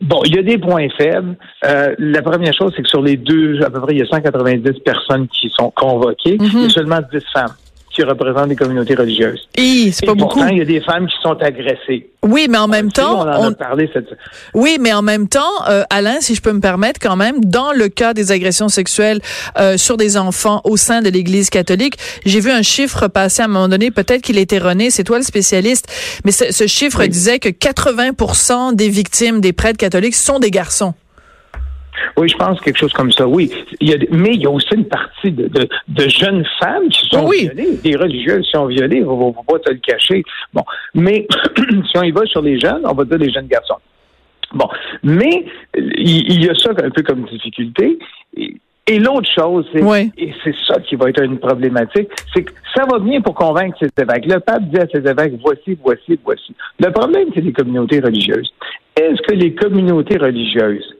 Bon, 0.01 0.21
il 0.25 0.35
y 0.35 0.39
a 0.39 0.41
des 0.41 0.57
points 0.57 0.87
faibles. 0.97 1.35
Euh, 1.65 1.93
la 1.99 2.23
première 2.23 2.53
chose, 2.53 2.73
c'est 2.75 2.81
que 2.81 2.89
sur 2.89 3.03
les 3.03 3.15
deux, 3.15 3.61
à 3.61 3.69
peu 3.69 3.79
près, 3.81 3.93
il 3.93 3.99
y 3.99 4.01
a 4.01 4.07
190 4.07 4.79
personnes 4.79 5.27
qui 5.27 5.49
sont 5.49 5.71
convoquées. 5.75 6.37
Il 6.39 6.63
y 6.63 6.65
a 6.65 6.69
seulement 6.69 6.99
10 7.13 7.19
femmes 7.31 7.53
qui 7.99 8.05
représentent 8.05 8.47
des 8.47 8.55
communautés 8.55 8.95
religieuses. 8.95 9.47
Et 9.55 9.91
c'est 9.91 10.05
pas 10.05 10.13
beaucoup. 10.13 10.39
il 10.49 10.57
y 10.57 10.61
a 10.61 10.65
des 10.65 10.79
femmes 10.79 11.07
qui 11.07 11.15
sont 11.21 11.37
agressées. 11.41 12.09
Oui, 12.23 12.47
mais 12.49 12.57
en 12.57 12.67
même 12.67 12.91
temps, 12.91 13.25
on 13.25 13.29
en 13.29 13.51
a 13.51 13.51
parlé 13.51 13.89
cette... 13.93 14.07
Oui, 14.53 14.77
mais 14.79 14.93
en 14.93 15.01
même 15.01 15.27
temps, 15.27 15.51
euh, 15.69 15.83
Alain, 15.89 16.21
si 16.21 16.35
je 16.35 16.41
peux 16.41 16.53
me 16.53 16.61
permettre, 16.61 16.99
quand 17.01 17.17
même, 17.17 17.43
dans 17.43 17.73
le 17.73 17.89
cas 17.89 18.13
des 18.13 18.31
agressions 18.31 18.69
sexuelles 18.69 19.19
euh, 19.57 19.77
sur 19.77 19.97
des 19.97 20.17
enfants 20.17 20.61
au 20.63 20.77
sein 20.77 21.01
de 21.01 21.09
l'Église 21.09 21.49
catholique, 21.49 21.95
j'ai 22.25 22.39
vu 22.39 22.51
un 22.51 22.61
chiffre 22.61 23.07
passer 23.07 23.41
à 23.41 23.45
un 23.45 23.47
moment 23.49 23.67
donné. 23.67 23.91
Peut-être 23.91 24.21
qu'il 24.21 24.37
est 24.37 24.53
erroné. 24.53 24.91
C'est 24.91 25.03
toi 25.03 25.17
le 25.17 25.23
spécialiste, 25.23 25.87
mais 26.23 26.31
ce, 26.31 26.67
chiffre 26.67 27.05
disait 27.05 27.39
que 27.39 27.49
80% 27.49 28.75
des 28.75 28.89
victimes 28.89 29.41
des 29.41 29.51
prêtres 29.51 29.77
catholiques 29.77 30.15
sont 30.15 30.39
des 30.39 30.51
garçons. 30.51 30.93
Oui, 32.17 32.29
je 32.29 32.37
pense 32.37 32.59
quelque 32.61 32.77
chose 32.77 32.93
comme 32.93 33.11
ça, 33.11 33.27
oui. 33.27 33.51
Il 33.79 33.89
y 33.89 33.93
a, 33.93 33.97
mais 34.11 34.33
il 34.33 34.41
y 34.41 34.45
a 34.45 34.49
aussi 34.49 34.73
une 34.73 34.85
partie 34.85 35.31
de, 35.31 35.47
de, 35.47 36.09
jeunes 36.09 36.45
femmes 36.59 36.89
qui 36.89 37.07
sont 37.09 37.27
violées, 37.29 37.77
des 37.83 37.95
religieuses 37.95 38.45
qui 38.45 38.51
sont 38.51 38.65
violées, 38.67 39.03
on 39.03 39.29
ne 39.29 39.33
va 39.33 39.41
pas 39.47 39.59
te 39.59 39.71
le 39.71 39.79
cacher. 39.79 40.23
Bon, 40.53 40.63
mais 40.93 41.27
si 41.57 41.97
on 41.97 42.03
y 42.03 42.11
va 42.11 42.25
sur 42.25 42.41
les 42.41 42.59
jeunes, 42.59 42.81
on 42.83 42.93
va 42.93 43.05
dire 43.05 43.17
les 43.17 43.31
jeunes 43.31 43.47
garçons. 43.47 43.77
Bon, 44.53 44.67
mais 45.03 45.45
il, 45.77 46.43
y 46.43 46.49
a 46.49 46.55
ça 46.55 46.71
un 46.71 46.89
peu 46.89 47.03
comme 47.03 47.25
difficulté. 47.25 47.99
Et, 48.35 48.97
l'autre 48.97 49.29
chose, 49.31 49.67
c'est, 49.71 49.83
et 50.17 50.33
c'est 50.43 50.55
ça 50.67 50.79
qui 50.79 50.95
va 50.95 51.09
être 51.09 51.21
une 51.21 51.37
problématique, 51.37 52.09
c'est 52.33 52.43
que 52.43 52.51
ça 52.75 52.85
va 52.91 52.97
bien 52.97 53.21
pour 53.21 53.35
convaincre 53.35 53.77
ces 53.79 54.01
évêques. 54.01 54.25
Le 54.25 54.39
pape 54.39 54.63
dit 54.63 54.79
à 54.79 54.87
ces 54.87 55.07
évêques, 55.07 55.33
voici, 55.43 55.77
voici, 55.83 56.19
voici. 56.23 56.55
Le 56.79 56.91
problème, 56.91 57.27
c'est 57.35 57.41
les 57.41 57.53
communautés 57.53 57.99
religieuses. 57.99 58.51
Est-ce 58.95 59.21
que 59.21 59.35
les 59.35 59.53
communautés 59.53 60.17
religieuses 60.17 60.95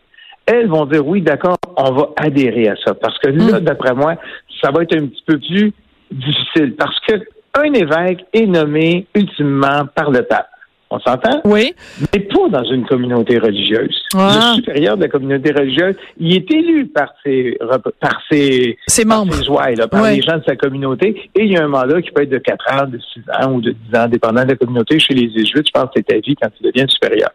elles 0.50 0.68
vont 0.68 0.86
dire 0.86 1.06
oui, 1.06 1.22
d'accord, 1.22 1.58
on 1.78 1.92
va 1.92 2.10
adhérer 2.18 2.70
à 2.70 2.76
ça. 2.84 2.94
Parce 2.96 3.18
que 3.20 3.30
là, 3.30 3.60
hmm. 3.60 3.64
d'après 3.64 3.94
moi, 3.94 4.16
ça 4.62 4.72
va 4.72 4.84
être 4.84 4.96
un 4.96 5.08
petit 5.08 5.24
peu 5.26 5.38
plus 5.38 5.74
difficile. 6.12 6.76
Parce 6.76 7.00
que 7.02 7.14
un 7.56 7.74
évêque 7.74 8.26
est 8.34 8.46
nommé 8.46 9.08
ultimement 9.16 9.86
par 9.94 10.12
le 10.12 10.24
pape. 10.24 10.50
On 10.92 11.00
s'entend? 11.00 11.42
Oui. 11.46 11.74
Mais 12.14 12.20
pas 12.22 12.50
dans 12.50 12.64
une 12.64 12.84
communauté 12.88 13.38
religieuse. 13.38 13.96
Ah. 14.16 14.54
Le 14.56 14.62
supérieur 14.62 14.98
de 14.98 15.04
la 15.04 15.08
communauté 15.10 15.52
religieuse, 15.52 15.96
il 16.18 16.36
est 16.38 16.52
élu 16.52 16.88
par 16.88 17.10
ses, 17.24 17.60
par 18.00 18.20
ses, 18.32 18.76
Ses 18.88 19.06
par 19.06 19.20
membres. 19.20 19.34
ses 19.36 19.48
ouailles, 19.50 19.76
là, 19.76 19.88
par 19.88 20.04
les 20.06 20.22
gens 20.22 20.38
de 20.40 20.44
sa 20.48 20.56
communauté. 20.56 21.30
Et 21.36 21.44
il 21.44 21.52
y 21.52 21.58
a 21.58 21.64
un 21.64 21.68
mandat 21.68 22.02
qui 22.02 22.10
peut 22.10 22.24
être 22.24 22.30
de 22.32 22.40
4 22.40 22.74
ans, 22.74 22.88
de 22.88 22.98
6 23.14 23.22
ans 23.40 23.52
ou 23.54 23.62
de 23.62 23.72
10 23.92 23.98
ans, 24.00 24.08
dépendant 24.08 24.44
de 24.44 24.50
la 24.50 24.56
communauté. 24.56 25.00
Chez 25.00 25.14
les 25.14 25.30
Jésuites, 25.32 25.68
je 25.68 25.72
pense 25.72 25.90
que 25.96 26.02
c'est 26.08 26.16
à 26.16 26.20
vie 26.20 26.36
quand 26.42 26.50
il 26.60 26.72
devient 26.72 26.90
supérieur. 26.90 27.30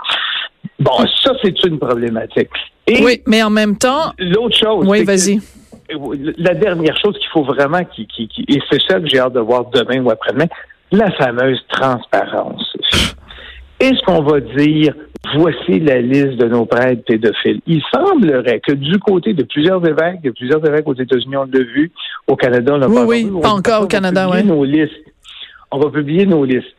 Bon, 0.80 0.90
ça, 1.22 1.32
c'est 1.42 1.64
une 1.64 1.78
problématique. 1.78 2.48
Et 2.88 3.04
Oui, 3.04 3.22
mais 3.26 3.42
en 3.44 3.50
même 3.50 3.78
temps, 3.78 4.12
l'autre 4.18 4.56
chose. 4.58 4.84
oui, 4.88 5.04
vas-y. 5.04 5.38
la 6.38 6.54
dernière 6.54 6.96
chose 6.98 7.16
qu'il 7.18 7.28
faut 7.32 7.44
vraiment, 7.44 7.84
qui, 7.84 8.06
qui, 8.08 8.26
qui- 8.26 8.44
et 8.48 8.60
c'est 8.68 8.80
ça 8.88 8.98
que 8.98 9.06
j'ai 9.06 9.20
hâte 9.20 9.34
de 9.34 9.40
voir 9.40 9.66
demain 9.66 10.02
ou 10.02 10.10
après-demain, 10.10 10.46
la 10.92 11.10
fameuse 11.12 11.60
transparence. 11.70 12.73
Est-ce 13.80 14.02
qu'on 14.04 14.22
va 14.22 14.40
dire, 14.40 14.94
voici 15.36 15.80
la 15.80 16.00
liste 16.00 16.36
de 16.36 16.46
nos 16.46 16.64
prêtres 16.64 17.02
pédophiles? 17.06 17.60
Il 17.66 17.82
semblerait 17.92 18.60
que 18.60 18.72
du 18.72 18.98
côté 18.98 19.34
de 19.34 19.42
plusieurs 19.42 19.84
évêques, 19.86 20.22
de 20.22 20.30
plusieurs 20.30 20.64
évêques 20.66 20.88
aux 20.88 20.94
États-unis, 20.94 21.36
on 21.36 21.44
l'a 21.52 21.64
vu, 21.64 21.90
au 22.26 22.36
Canada, 22.36 22.74
on 22.74 22.78
l'a 22.78 22.88
Oui, 22.88 22.94
pas 22.94 23.04
oui, 23.04 23.24
vu, 23.24 23.40
pas 23.40 23.52
on- 23.52 23.58
encore 23.58 23.74
au 23.74 23.78
on 23.78 23.82
va 23.82 23.86
Canada, 23.88 24.26
publier 24.26 24.42
ouais. 24.42 24.56
nos 24.56 24.64
listes. 24.64 25.04
On 25.70 25.78
va 25.80 25.90
publier 25.90 26.24
nos 26.26 26.44
listes. 26.44 26.74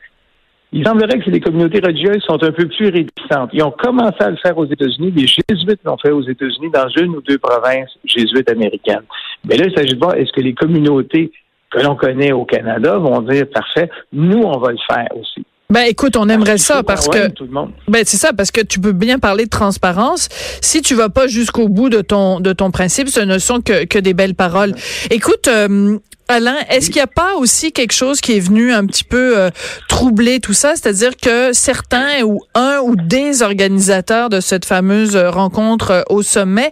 Il 0.71 0.85
semblerait 0.85 1.19
que 1.19 1.29
les 1.29 1.39
communautés 1.39 1.79
religieuses 1.79 2.21
sont 2.23 2.41
un 2.43 2.51
peu 2.51 2.67
plus 2.67 2.87
réticentes. 2.89 3.49
Ils 3.53 3.63
ont 3.63 3.71
commencé 3.71 4.17
à 4.19 4.29
le 4.29 4.35
faire 4.37 4.57
aux 4.57 4.65
États-Unis. 4.65 5.11
Les 5.15 5.27
jésuites 5.27 5.79
l'ont 5.85 5.97
fait 5.97 6.11
aux 6.11 6.23
États-Unis 6.23 6.69
dans 6.73 6.87
une 6.97 7.11
ou 7.15 7.21
deux 7.21 7.37
provinces 7.37 7.91
jésuites 8.03 8.49
américaines. 8.49 9.03
Mais 9.45 9.55
là, 9.57 9.67
il 9.67 9.75
s'agit 9.77 9.93
de 9.93 9.99
voir 9.99 10.15
est-ce 10.15 10.31
que 10.33 10.41
les 10.41 10.53
communautés 10.53 11.31
que 11.71 11.81
l'on 11.81 11.95
connaît 11.95 12.31
au 12.33 12.43
Canada 12.45 12.97
vont 12.97 13.21
dire 13.21 13.45
parfait, 13.53 13.89
nous, 14.11 14.41
on 14.43 14.57
va 14.57 14.71
le 14.71 14.77
faire 14.89 15.07
aussi. 15.17 15.45
Ben 15.75 15.87
écoute, 15.89 16.15
on 16.15 16.29
aimerait 16.29 16.57
ça 16.57 16.83
parce 16.83 17.09
que 17.09 17.27
tout 17.27 17.43
le 17.43 17.51
monde. 17.51 17.71
ben 17.89 18.03
c'est 18.05 18.15
ça 18.15 18.31
parce 18.31 18.49
que 18.49 18.61
tu 18.61 18.79
peux 18.79 18.93
bien 18.93 19.19
parler 19.19 19.43
de 19.43 19.49
transparence 19.49 20.29
si 20.61 20.81
tu 20.81 20.95
vas 20.95 21.09
pas 21.09 21.27
jusqu'au 21.27 21.67
bout 21.67 21.89
de 21.89 21.99
ton 21.99 22.39
de 22.39 22.53
ton 22.53 22.71
principe, 22.71 23.09
ce 23.09 23.19
ne 23.19 23.37
sont 23.39 23.59
que 23.59 23.83
que 23.83 23.99
des 23.99 24.13
belles 24.13 24.35
paroles. 24.35 24.73
Écoute 25.11 25.49
euh, 25.49 25.97
Alain, 26.27 26.57
est-ce 26.69 26.87
qu'il 26.87 26.95
n'y 26.95 27.01
a 27.01 27.07
pas 27.07 27.35
aussi 27.35 27.71
quelque 27.71 27.93
chose 27.93 28.19
qui 28.19 28.35
est 28.35 28.39
venu 28.39 28.73
un 28.73 28.85
petit 28.85 29.03
peu 29.03 29.37
euh, 29.37 29.49
troubler 29.87 30.39
tout 30.39 30.53
ça, 30.53 30.73
c'est-à-dire 30.75 31.11
que 31.21 31.53
certains 31.53 32.23
ou 32.23 32.41
un 32.55 32.79
ou 32.79 32.95
des 32.95 33.43
organisateurs 33.43 34.29
de 34.29 34.39
cette 34.39 34.65
fameuse 34.65 35.15
euh, 35.15 35.29
rencontre 35.29 35.91
euh, 35.91 36.01
au 36.09 36.23
sommet, 36.23 36.71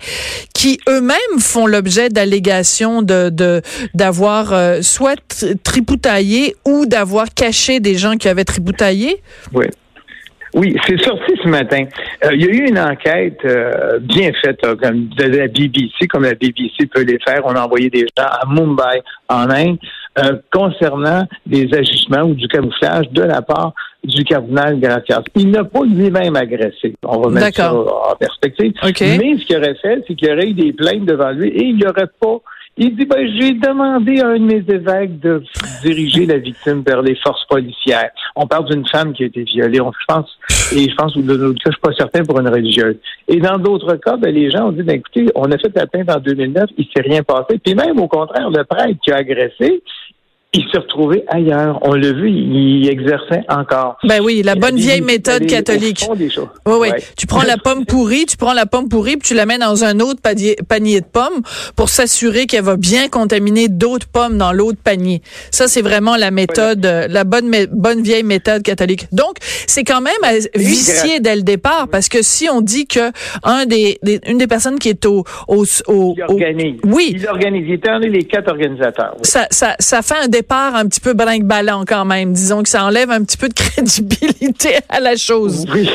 qui 0.55 0.79
eux-mêmes 0.89 1.39
font 1.39 1.67
l'objet 1.67 2.10
d'allégations 2.10 3.01
de 3.03 3.62
d'avoir 3.93 4.83
soit 4.83 5.19
tri- 5.27 5.57
tripoutaillé 5.57 6.55
ou 6.65 6.86
d'avoir 6.86 7.33
caché 7.33 7.79
des 7.79 7.95
gens 7.95 8.15
qui 8.17 8.27
avaient 8.29 8.45
tripoutaillé? 8.45 9.22
Oui. 9.53 9.65
Oui, 10.53 10.75
c'est 10.86 11.01
sorti 11.01 11.33
ce 11.41 11.48
matin. 11.48 11.86
Euh, 12.25 12.29
il 12.33 12.41
y 12.41 12.48
a 12.48 12.51
eu 12.51 12.67
une 12.67 12.79
enquête 12.79 13.39
euh, 13.45 13.98
bien 14.00 14.31
faite 14.43 14.63
là, 14.63 14.75
comme 14.75 15.07
de 15.07 15.24
la 15.24 15.48
BBC, 15.48 16.07
comme 16.07 16.24
la 16.24 16.36
BBC 16.36 16.86
peut 16.93 17.01
les 17.01 17.17
faire. 17.25 17.41
On 17.45 17.55
a 17.55 17.65
envoyé 17.65 17.89
des 17.89 18.01
gens 18.01 18.25
à 18.25 18.45
Mumbai, 18.48 19.01
en 19.29 19.50
Inde, 19.50 19.77
euh, 20.19 20.38
concernant 20.51 21.24
des 21.48 21.74
agissements 21.74 22.22
ou 22.22 22.36
du 22.36 22.48
camouflage 22.48 23.10
de 23.12 23.24
la 23.24 23.41
part 23.41 23.74
du 24.03 24.24
cardinal 24.24 24.79
Gratias. 24.79 25.24
Il 25.36 25.50
n'a 25.50 25.63
pas 25.63 25.83
lui-même 25.86 26.36
agressé. 26.36 26.93
On 27.03 27.22
va 27.22 27.29
mettre 27.29 27.55
ça 27.55 27.74
en 27.74 28.15
perspective. 28.19 28.74
OK. 28.83 29.01
Mais 29.01 29.38
ce 29.39 29.45
qu'il 29.45 29.57
aurait 29.57 29.75
fait, 29.81 30.03
c'est 30.07 30.13
qu'il 30.13 30.29
aurait 30.29 30.50
eu 30.50 30.53
des 30.53 30.74
plaintes 30.74 31.05
devant 31.05 31.31
lui 31.31 31.50
et 31.50 31.63
il 31.63 31.77
n'aurait 31.77 32.10
pas. 32.19 32.38
Il 32.75 32.96
dit, 32.96 33.06
ben, 33.06 33.27
j'ai 33.39 33.51
demandé 33.51 34.20
à 34.20 34.30
un 34.30 34.39
de 34.39 34.46
mes 34.46 34.63
évêques 34.68 35.20
de 35.20 35.44
diriger 35.84 36.25
la 36.25 36.39
victime 36.39 36.82
vers 36.82 37.03
les 37.03 37.15
forces 37.18 37.46
policières. 37.46 38.10
On 38.36 38.48
parle 38.48 38.68
d'une 38.68 38.88
femme 38.88 39.13
qui 39.13 39.24
a 39.24 39.25
été 39.27 39.44
violée. 39.44 39.80
On, 39.80 39.92
je 39.92 40.06
pense, 40.08 40.39
et 40.75 40.89
je 40.89 40.96
pense, 40.96 41.15
ou 41.15 41.22
dans 41.22 41.36
d'autres 41.36 41.63
cas, 41.63 41.70
je 41.70 41.74
suis 41.74 41.82
pas 41.82 41.94
certain 41.94 42.24
pour 42.24 42.39
une 42.39 42.50
religieuse. 42.50 42.98
Et 43.27 43.39
dans 43.39 43.60
d'autres 43.60 43.96
cas, 43.98 44.18
ben, 44.18 44.34
les 44.34 44.50
gens 44.50 44.70
ont 44.70 44.72
dit, 44.72 44.82
ben, 44.82 44.96
écoutez, 44.96 45.27
on 45.36 45.51
a 45.51 45.58
fait 45.60 45.72
la 45.75 45.86
plainte 45.86 46.10
en 46.10 46.20
2009, 46.20 46.72
il 46.77 46.86
s'est 46.86 47.03
rien 47.03 47.22
passé. 47.22 47.60
Puis 47.63 47.75
même, 47.75 48.00
au 48.00 48.08
contraire, 48.08 48.50
le 48.50 48.63
prêtre 48.63 49.00
qui 49.03 49.12
a 49.12 49.18
agressé, 49.18 49.84
il 50.53 50.63
s'est 50.72 50.77
retrouvé 50.77 51.24
ailleurs. 51.27 51.79
On 51.81 51.93
l'a 51.93 52.12
vu, 52.13 52.29
il 52.29 52.88
exerçait 52.89 53.43
encore. 53.50 53.98
Ben 54.03 54.22
oui, 54.22 54.41
la 54.43 54.53
Il 54.53 54.60
bonne 54.60 54.75
vieille 54.75 55.00
il 55.00 55.03
méthode 55.05 55.45
catholique. 55.48 56.05
des 56.15 56.29
choses. 56.29 56.48
Oui, 56.67 56.74
oui. 56.79 56.89
Ouais. 56.89 57.03
Tu 57.17 57.25
prends 57.25 57.41
la 57.43 57.57
pomme 57.57 57.86
pourrie, 57.86 58.25
tu 58.25 58.38
prends 58.38 58.53
la 58.53 58.65
pomme 58.65 58.88
pourrie, 58.88 59.17
puis 59.17 59.27
tu 59.29 59.33
la 59.33 59.45
mets 59.45 59.57
dans 59.57 59.83
un 59.83 60.00
autre 60.00 60.22
panier, 60.22 60.55
panier 60.67 61.01
de 61.01 61.05
pommes 61.05 61.41
pour 61.75 61.89
s'assurer 61.89 62.45
qu'elle 62.45 62.63
va 62.63 62.77
bien 62.77 63.07
contaminer 63.07 63.67
d'autres 63.67 64.07
pommes 64.07 64.38
dans 64.38 64.51
l'autre 64.51 64.77
panier. 64.83 65.22
Ça, 65.50 65.67
c'est 65.67 65.81
vraiment 65.81 66.17
la 66.17 66.29
méthode, 66.29 66.86
euh, 66.86 67.07
la 67.10 67.24
bonne, 67.24 67.51
bonne 67.72 68.03
vieille 68.03 68.24
méthode 68.24 68.62
catholique. 68.62 69.07
Donc, 69.12 69.38
c'est 69.65 69.83
quand 69.83 70.01
même 70.01 70.13
à 70.24 70.33
vicier 70.55 71.19
dès 71.19 71.36
le 71.36 71.41
départ, 71.41 71.88
parce 71.91 72.10
que 72.10 72.22
si 72.22 72.48
on 72.50 72.62
dit 72.62 72.86
que 72.86 73.12
un 73.43 73.65
des, 73.65 73.98
des- 74.03 74.19
une 74.27 74.38
des 74.38 74.48
personnes 74.48 74.77
qui 74.77 74.89
est 74.89 75.05
au, 75.05 75.24
au, 75.48 75.63
au, 75.88 76.13
Il 76.15 76.24
au- 76.27 76.31
organise. 76.33 76.75
oui, 76.86 77.13
Il 77.15 77.27
organise. 77.27 77.65
Il 77.67 77.74
était 77.74 77.89
un 77.89 78.00
des 78.00 78.24
quatre 78.25 78.50
organisateurs. 78.51 79.13
oui. 79.15 79.22
ça, 79.24 79.48
ça, 79.50 79.75
ça 79.79 80.01
fait 80.03 80.15
un 80.24 80.27
départ 80.27 80.42
un 80.51 80.88
petit 80.88 81.00
peu 81.00 81.13
brinque-ballant 81.13 81.83
quand 81.85 82.05
même. 82.05 82.33
Disons 82.33 82.63
que 82.63 82.69
ça 82.69 82.85
enlève 82.85 83.12
un 83.12 83.23
petit 83.23 83.38
peu 83.38 83.50
de 83.50 83.53
crédibilité 83.55 84.75
à 84.89 85.00
la 85.00 85.15
chose. 85.15 85.65
Oui. 85.73 85.89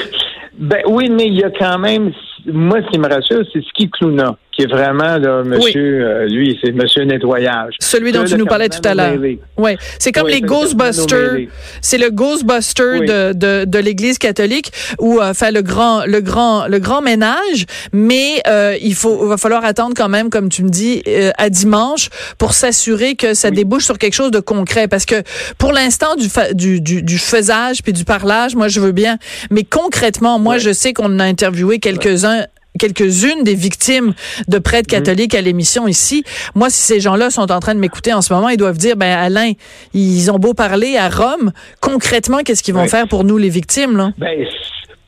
Ben 0.58 0.82
oui, 0.88 1.08
mais 1.08 1.26
il 1.26 1.34
y 1.34 1.44
a 1.44 1.50
quand 1.50 1.78
même. 1.78 2.12
Moi, 2.46 2.78
ce 2.84 2.90
qui 2.90 2.98
me 2.98 3.08
rassure, 3.08 3.44
c'est 3.52 3.62
Ski 3.64 3.88
Clouna, 3.90 4.36
qui 4.58 4.64
est 4.64 4.66
vraiment 4.70 5.18
là, 5.18 5.44
monsieur. 5.44 6.04
euh, 6.04 6.26
lui, 6.26 6.58
c'est 6.62 6.72
Monsieur 6.72 7.04
Nettoyage. 7.04 7.74
Celui 7.78 8.10
dont 8.10 8.24
tu 8.24 8.36
nous 8.36 8.46
parlais 8.46 8.68
tout 8.68 8.80
à 8.84 8.94
l'heure. 8.94 9.16
Ouais, 9.56 9.76
c'est 10.00 10.10
comme 10.10 10.24
Oui, 10.24 10.32
les 10.32 10.40
Ghostbusters. 10.40 11.46
C'est 11.80 11.98
le 11.98 12.10
Ghostbuster 12.10 12.98
Oui. 13.00 13.06
de, 13.06 13.32
de, 13.34 13.64
de 13.64 13.78
l'Église 13.78 14.18
catholique 14.18 14.72
où 14.98 15.20
euh, 15.20 15.32
fait 15.32 15.52
le 15.52 15.62
grand 15.62 16.04
le 16.06 16.20
grand 16.20 16.66
le 16.66 16.80
grand 16.80 17.02
ménage, 17.02 17.66
mais 17.92 18.42
euh, 18.48 18.76
il 18.82 18.94
faut 18.96 19.28
va 19.28 19.36
falloir 19.36 19.64
attendre 19.64 19.94
quand 19.96 20.08
même, 20.08 20.28
comme 20.28 20.48
tu 20.48 20.64
me 20.64 20.70
dis, 20.70 21.02
euh, 21.06 21.30
à 21.38 21.50
dimanche 21.50 22.08
pour 22.38 22.52
s'assurer 22.52 23.14
que 23.14 23.34
ça 23.34 23.50
débouche 23.52 23.84
sur 23.84 23.96
quelque 23.98 24.14
chose 24.14 24.32
de 24.32 24.40
concret. 24.40 24.88
Parce 24.88 25.06
que 25.06 25.22
pour 25.58 25.72
l'instant 25.72 26.16
du, 26.16 26.28
du 26.54 26.80
du 26.80 27.02
du 27.02 27.18
faisage 27.18 27.82
puis 27.84 27.92
du 27.92 28.04
parlage, 28.04 28.56
moi 28.56 28.66
je 28.66 28.80
veux 28.80 28.92
bien, 28.92 29.18
mais 29.50 29.62
concrètement, 29.62 30.40
moi 30.40 30.58
je 30.58 30.72
sais 30.72 30.92
qu'on 30.92 31.20
a 31.20 31.24
interviewé 31.24 31.78
quelques-uns 31.78 32.44
quelques-unes 32.78 33.42
des 33.44 33.54
victimes 33.54 34.14
de 34.48 34.58
prêtres 34.58 34.88
Mhm. 34.94 35.02
catholiques 35.02 35.34
à 35.34 35.40
l'émission 35.42 35.86
ici. 35.88 36.24
Moi, 36.54 36.70
si 36.70 36.80
ces 36.82 37.00
gens-là 37.00 37.30
sont 37.30 37.50
en 37.52 37.60
train 37.60 37.74
de 37.74 37.80
m'écouter 37.80 38.12
en 38.14 38.22
ce 38.22 38.32
moment, 38.32 38.48
ils 38.48 38.56
doivent 38.56 38.78
dire, 38.78 38.96
ben 38.96 39.10
Alain, 39.18 39.52
ils 39.92 40.30
ont 40.30 40.38
beau 40.38 40.54
parler 40.54 40.96
à 40.96 41.08
Rome, 41.08 41.52
concrètement, 41.80 42.38
qu'est-ce 42.44 42.62
qu'ils 42.62 42.74
vont 42.74 42.86
faire 42.86 43.08
pour 43.08 43.24
nous, 43.24 43.36
les 43.38 43.50
victimes, 43.50 43.96
là? 43.96 44.12
Ben, 44.18 44.46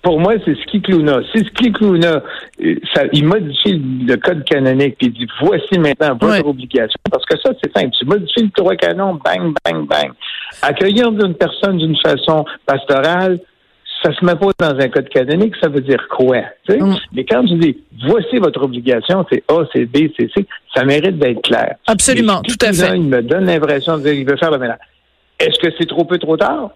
pour 0.02 0.18
moi, 0.18 0.32
c'est 0.46 0.54
Ski 0.62 0.80
Clouna. 0.80 1.20
Si 1.34 1.44
Ski 1.44 1.72
Clouna, 1.72 2.22
euh, 2.64 2.74
ça, 2.94 3.02
il 3.12 3.26
modifie 3.26 3.78
le 4.06 4.16
code 4.16 4.42
canonique 4.44 4.96
puis 4.98 5.08
il 5.08 5.12
dit 5.12 5.26
voici 5.42 5.78
maintenant 5.78 6.16
votre 6.18 6.46
obligation. 6.46 6.96
Parce 7.10 7.24
que 7.26 7.36
ça, 7.38 7.50
c'est 7.62 7.70
simple. 7.76 7.90
Tu 7.98 8.06
modifies 8.06 8.44
le 8.44 8.50
droit 8.56 8.74
canon, 8.76 9.18
bang, 9.22 9.52
bang, 9.62 9.86
bang. 9.86 10.10
Accueillir 10.62 11.08
une 11.08 11.34
personne 11.34 11.76
d'une 11.76 11.96
façon 12.02 12.46
pastorale, 12.64 13.40
ça 14.02 14.12
se 14.14 14.24
met 14.24 14.34
pas 14.34 14.50
dans 14.58 14.80
un 14.80 14.88
code 14.88 15.08
canonique, 15.08 15.54
ça 15.60 15.68
veut 15.68 15.80
dire 15.80 16.06
quoi? 16.08 16.38
Mm. 16.68 16.94
Mais 17.12 17.24
quand 17.24 17.44
tu 17.44 17.54
dis 17.56 17.78
voici 18.06 18.38
votre 18.38 18.62
obligation, 18.62 19.26
c'est 19.30 19.42
A, 19.48 19.64
c'est 19.72 19.86
B, 19.86 20.08
c'est 20.18 20.30
C, 20.32 20.46
ça 20.74 20.84
mérite 20.84 21.18
d'être 21.18 21.42
clair. 21.42 21.76
Absolument, 21.86 22.40
tout 22.42 22.66
à 22.66 22.72
fait. 22.72 22.96
Il 22.96 23.04
me 23.04 23.22
donne 23.22 23.46
l'impression 23.46 23.98
de 23.98 24.02
dire 24.02 24.12
qu'il 24.12 24.26
veut 24.26 24.36
faire 24.36 24.50
le 24.50 24.58
ménage. 24.58 24.78
Est-ce 25.38 25.58
que 25.58 25.72
c'est 25.78 25.86
trop 25.86 26.04
peu, 26.04 26.18
trop 26.18 26.36
tard? 26.36 26.70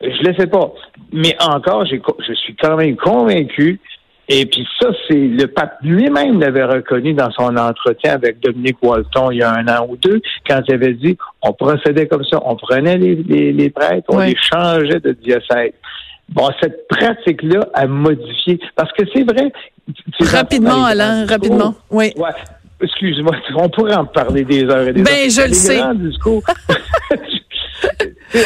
Je 0.00 0.08
ne 0.08 0.28
le 0.28 0.34
sais 0.34 0.46
pas. 0.46 0.72
Mais 1.12 1.36
encore, 1.40 1.84
je 1.86 2.34
suis 2.34 2.56
quand 2.56 2.76
même 2.76 2.96
convaincu. 2.96 3.80
Et 4.28 4.46
puis 4.46 4.66
ça, 4.80 4.88
c'est 5.08 5.14
le 5.14 5.46
pape 5.46 5.78
lui-même 5.82 6.40
l'avait 6.40 6.64
reconnu 6.64 7.12
dans 7.12 7.30
son 7.32 7.56
entretien 7.56 8.14
avec 8.14 8.40
Dominique 8.40 8.78
Walton 8.80 9.30
il 9.30 9.38
y 9.38 9.42
a 9.42 9.52
un 9.52 9.66
an 9.68 9.86
ou 9.88 9.96
deux, 9.96 10.20
quand 10.48 10.60
il 10.68 10.74
avait 10.74 10.94
dit 10.94 11.18
on 11.42 11.52
procédait 11.52 12.06
comme 12.06 12.24
ça, 12.24 12.40
on 12.44 12.54
prenait 12.54 12.98
les, 12.98 13.16
les, 13.16 13.52
les 13.52 13.70
prêtres, 13.70 14.06
on 14.08 14.20
les 14.20 14.36
changeait 14.36 15.00
de 15.00 15.12
diocèse. 15.12 15.72
Bon, 16.34 16.48
cette 16.60 16.86
pratique-là 16.88 17.60
a 17.74 17.86
modifié. 17.86 18.58
Parce 18.76 18.90
que 18.92 19.02
c'est 19.14 19.22
vrai. 19.24 19.52
Rapidement, 20.20 20.84
Alain, 20.84 21.26
rapidement. 21.26 21.74
Oui. 21.90 22.12
Ouais. 22.16 22.30
Excuse-moi, 22.80 23.36
on 23.56 23.68
pourrait 23.68 23.94
en 23.94 24.06
parler 24.06 24.44
des 24.44 24.64
heures 24.64 24.88
et 24.88 24.92
des 24.92 25.02
Ben, 25.02 25.12
heures. 25.12 25.30
je 25.30 25.48
le 25.48 25.52
sais. 25.54 25.76
grands 25.78 25.94
discours. 25.94 26.42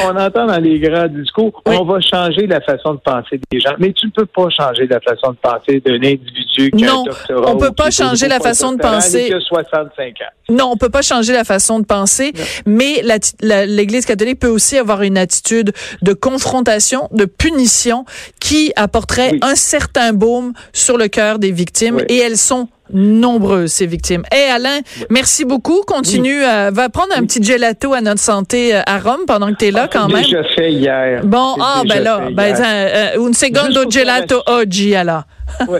On 0.04 0.16
entend 0.16 0.46
dans 0.46 0.58
les 0.60 0.80
grands 0.80 1.06
discours, 1.06 1.62
Oui. 1.66 1.76
on 1.80 1.84
va 1.84 2.00
changer 2.00 2.46
la 2.48 2.60
façon 2.60 2.94
de 2.94 2.98
penser 3.00 3.40
des 3.50 3.60
gens, 3.60 3.74
mais 3.78 3.92
tu 3.92 4.06
ne 4.06 4.10
peux 4.10 4.26
pas 4.26 4.48
changer 4.50 4.86
la 4.88 4.98
façon 5.00 5.30
de 5.32 5.36
penser 5.36 5.80
d'un 5.80 5.94
individu 5.94 6.70
qui 6.72 6.84
a 6.84 6.88
Non, 6.88 7.02
un 7.02 7.04
doctorat. 7.04 7.50
on 7.52 7.56
peut 7.56 7.68
ou 7.68 7.72
pas 7.72 7.90
changer 7.92 8.26
la 8.26 8.40
façon 8.40 8.72
de 8.72 8.78
penser. 8.78 9.32
a 9.32 9.38
65 9.38 10.14
ans. 10.22 10.45
Non, 10.48 10.70
on 10.72 10.76
peut 10.76 10.90
pas 10.90 11.02
changer 11.02 11.32
la 11.32 11.44
façon 11.44 11.80
de 11.80 11.84
penser, 11.84 12.32
mais 12.66 13.02
l'Église 13.40 14.06
catholique 14.06 14.38
peut 14.38 14.48
aussi 14.48 14.78
avoir 14.78 15.02
une 15.02 15.18
attitude 15.18 15.72
de 16.02 16.12
confrontation, 16.12 17.08
de 17.12 17.24
punition, 17.24 18.04
qui 18.40 18.72
apporterait 18.76 19.30
Oui. 19.32 19.40
un 19.42 19.56
certain 19.56 20.12
baume 20.12 20.52
sur 20.72 20.98
le 20.98 21.08
cœur 21.08 21.38
des 21.38 21.50
victimes, 21.50 21.96
Oui. 21.96 22.04
et 22.08 22.18
elles 22.18 22.36
sont 22.38 22.68
nombreuses 22.92 23.72
ces 23.72 23.86
victimes. 23.86 24.22
Eh 24.32 24.48
Alain, 24.50 24.78
merci 25.10 25.44
beaucoup. 25.44 25.80
Continue, 25.84 26.44
euh, 26.44 26.70
va 26.72 26.88
prendre 26.88 27.12
un 27.16 27.24
petit 27.26 27.42
gelato 27.42 27.92
à 27.94 28.00
notre 28.00 28.20
santé 28.20 28.76
euh, 28.76 28.80
à 28.86 29.00
Rome 29.00 29.22
pendant 29.26 29.48
que 29.52 29.56
tu 29.58 29.64
es 29.66 29.70
là 29.72 29.88
quand 29.92 30.06
même. 30.08 30.22
déjà 30.22 30.44
fait 30.54 30.70
hier. 30.72 31.22
Bon, 31.24 31.56
ah 31.60 31.82
ben 31.88 32.00
là, 32.04 32.28
ben, 32.32 32.54
euh, 32.56 33.28
un 33.28 33.32
secondo 33.32 33.66
Juste 33.72 33.82
pour 33.82 33.90
gelato 33.90 34.42
oggi 34.46 34.94
alors. 34.94 35.24
Ouais. 35.68 35.78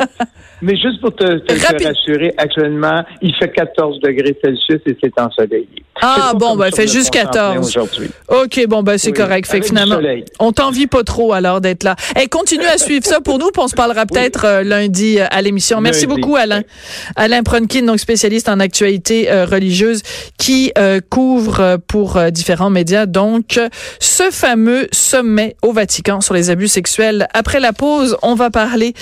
Mais 0.63 0.75
juste 0.75 1.01
pour 1.03 1.15
te, 1.15 1.25
te- 1.39 1.53
te 1.53 1.67
Rapide. 1.67 1.87
rassurer, 1.89 2.33
actuellement, 2.39 3.05
il 3.21 3.35
fait 3.35 3.51
14 3.53 4.01
degrés 4.01 4.35
Celsius 4.43 4.81
et 4.87 4.97
c'est 5.03 5.21
ensoleillé. 5.21 5.69
Ah, 6.01 6.33
bon, 6.35 6.57
ben, 6.57 6.67
sur 6.69 6.77
fait 6.77 6.87
juste 6.87 7.15
Mont 7.15 7.21
Champlain 7.23 7.43
14. 7.55 7.67
aujourd'hui. 7.69 8.09
OK, 8.29 8.67
bon 8.67 8.83
ben 8.83 8.97
c'est 8.99 9.09
Oui, 9.11 9.15
correct. 9.17 9.47
Fait 9.51 9.61
finalement, 9.63 9.99
on 10.39 10.53
t'envie 10.53 10.87
pas 10.87 11.03
trop 11.05 11.33
alors 11.35 11.61
d'être 11.61 11.85
là. 11.85 11.95
Eh, 12.21 12.27
continue 12.29 12.65
à 12.65 12.79
suivre 12.79 13.05
ça 13.05 13.21
pour 13.21 13.39
nous, 13.39 13.51
puis 13.51 13.63
on 13.63 13.69
se 13.69 13.75
parlera 13.75 14.07
peut-être 14.07 14.45
euh, 14.47 14.63
lundi 14.63 15.19
euh, 15.19 15.27
à 15.31 15.43
l'émission. 15.43 15.81
Merci 15.83 16.07
Lundi. 16.07 16.21
beaucoup 16.21 16.37
Alain. 16.37 16.63
Alain 17.17 17.43
Pronkin, 17.43 17.83
donc 17.83 17.99
spécialiste 17.99 18.49
en 18.49 18.59
actualité 18.61 19.31
euh, 19.31 19.45
religieuse 19.45 20.03
qui 20.39 20.73
couvre 21.11 21.79
pour 21.87 22.19
différents 22.31 22.71
médias 22.71 23.07
donc 23.07 23.59
ce 24.01 24.31
fameux 24.31 24.87
sommet 24.93 25.57
au 25.63 25.73
Vatican 25.73 26.21
sur 26.21 26.35
les 26.35 26.51
abus 26.51 26.69
sexuels. 26.69 27.27
Après 27.35 27.61
la 27.61 27.73
pause, 27.73 28.17
on 28.23 28.35
va 28.35 28.51
parler 28.51 28.95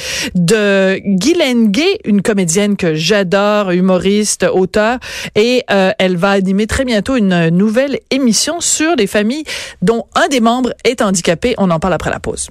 de 0.54 1.00
Guylaine 1.04 1.70
Gay, 1.70 1.98
une 2.04 2.22
comédienne 2.22 2.76
que 2.76 2.94
j'adore, 2.94 3.72
humoriste, 3.72 4.46
auteur, 4.52 4.98
et 5.34 5.64
euh, 5.70 5.90
elle 5.98 6.16
va 6.16 6.30
animer 6.30 6.66
très 6.66 6.84
bientôt 6.84 7.16
une 7.16 7.48
nouvelle 7.48 7.98
émission 8.10 8.60
sur 8.60 8.94
les 8.96 9.06
familles 9.06 9.44
dont 9.82 10.06
un 10.14 10.28
des 10.28 10.40
membres 10.40 10.72
est 10.84 11.02
handicapé. 11.02 11.54
On 11.58 11.70
en 11.70 11.80
parle 11.80 11.94
après 11.94 12.10
la 12.10 12.20
pause. 12.20 12.50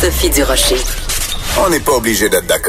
Sophie 0.00 0.30
Durocher. 0.30 0.76
On 1.64 1.70
n'est 1.70 1.80
pas 1.80 1.92
obligé 1.92 2.28
d'être 2.28 2.46
d'accord. 2.46 2.68